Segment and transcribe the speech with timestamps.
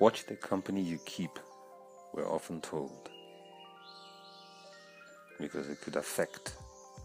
[0.00, 1.38] Watch the company you keep,
[2.14, 3.10] we're often told,
[5.38, 6.54] because it could affect,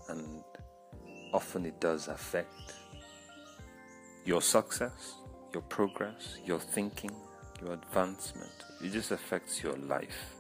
[0.08, 0.42] and
[1.34, 2.74] often it does affect,
[4.24, 5.16] your success,
[5.52, 7.12] your progress, your thinking,
[7.62, 8.64] your advancement.
[8.82, 10.34] It just affects your life.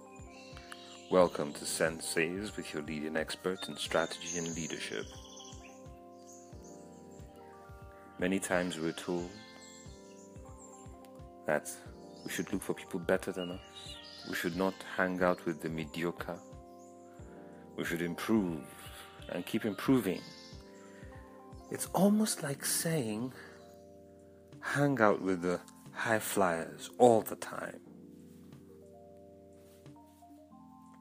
[1.11, 5.05] Welcome to Senseis with your leading expert in strategy and leadership.
[8.17, 9.29] Many times we're told
[11.47, 11.69] that
[12.25, 13.59] we should look for people better than us.
[14.27, 16.39] We should not hang out with the mediocre.
[17.77, 18.63] We should improve
[19.29, 20.21] and keep improving.
[21.69, 23.31] It's almost like saying,
[24.59, 25.59] hang out with the
[25.91, 27.79] high flyers all the time.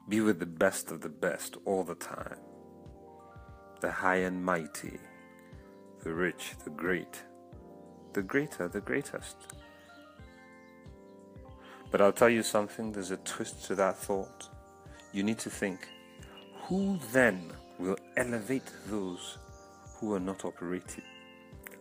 [0.07, 2.37] Be with the best of the best all the time.
[3.81, 4.99] The high and mighty,
[6.03, 7.23] the rich, the great,
[8.13, 9.37] the greater, the greatest.
[11.95, 14.49] But I'll tell you something, there's a twist to that thought.
[15.13, 15.87] You need to think
[16.63, 19.37] who then will elevate those
[19.93, 21.05] who are not operating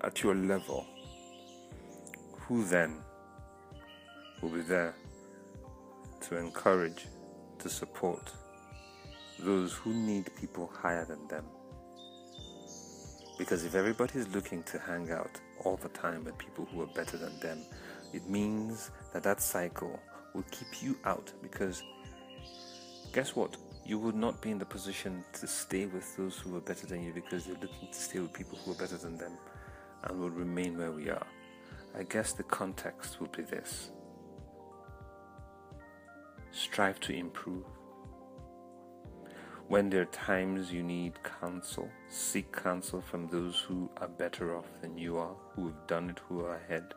[0.03, 0.87] at your level?
[2.43, 3.01] Who then
[4.41, 4.95] will be there
[6.29, 7.07] to encourage,
[7.59, 8.31] to support
[9.41, 11.45] those who need people higher than them?
[13.37, 16.95] Because if everybody is looking to hang out all the time with people who are
[16.95, 17.65] better than them,
[18.15, 19.99] it means that that cycle
[20.35, 21.83] will keep you out because
[23.13, 23.57] guess what?
[23.85, 27.03] You would not be in the position to stay with those who are better than
[27.03, 29.33] you because you're looking to stay with people who are better than them
[30.05, 31.27] and will remain where we are.
[31.97, 33.91] I guess the context will be this
[36.51, 37.65] strive to improve.
[39.67, 44.67] When there are times you need counsel, seek counsel from those who are better off
[44.81, 46.95] than you are, who have done it, who are ahead.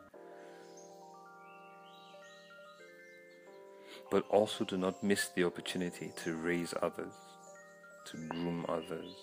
[4.10, 7.12] But also do not miss the opportunity to raise others,
[8.06, 9.14] to groom others,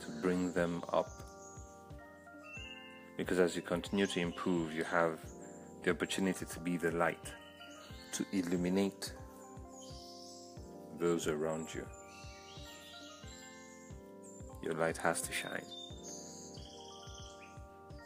[0.00, 1.10] to bring them up.
[3.16, 5.18] Because as you continue to improve, you have
[5.82, 7.32] the opportunity to be the light,
[8.12, 9.12] to illuminate
[10.98, 11.84] those around you.
[14.62, 15.64] Your light has to shine,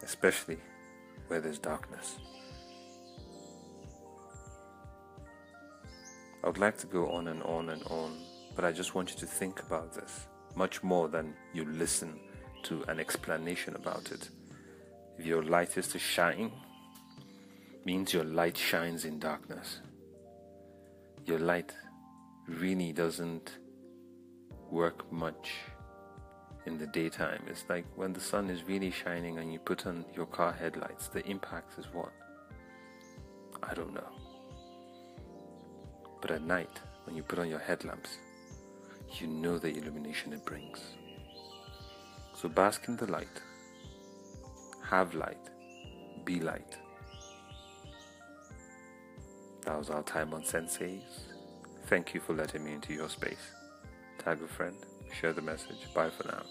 [0.02, 0.58] especially
[1.28, 2.16] where there's darkness.
[6.42, 8.19] I would like to go on and on and on,
[8.56, 12.19] but I just want you to think about this much more than you listen
[12.64, 14.28] to an explanation about it.
[15.19, 16.52] If your light is to shine,
[17.84, 19.81] means your light shines in darkness.
[21.25, 21.72] Your light
[22.48, 23.58] really doesn't
[24.70, 25.52] work much
[26.66, 27.42] in the daytime.
[27.47, 31.08] It's like when the sun is really shining and you put on your car headlights,
[31.08, 32.12] the impact is what?
[33.62, 34.31] I don't know.
[36.22, 38.16] But at night, when you put on your headlamps,
[39.18, 40.78] you know the illumination it brings.
[42.34, 43.42] So bask in the light,
[44.88, 45.50] have light,
[46.24, 46.78] be light.
[49.66, 51.02] That was our time on Senseis.
[51.88, 53.50] Thank you for letting me into your space.
[54.18, 54.76] Tag a friend,
[55.12, 55.92] share the message.
[55.92, 56.42] Bye for now.